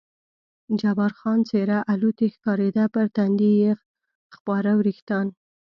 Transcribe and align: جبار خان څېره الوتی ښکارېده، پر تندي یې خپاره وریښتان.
جبار 0.79 1.11
خان 1.19 1.39
څېره 1.49 1.77
الوتی 1.93 2.27
ښکارېده، 2.33 2.83
پر 2.93 3.05
تندي 3.15 3.51
یې 3.61 3.71
خپاره 4.35 4.71
وریښتان. 4.79 5.27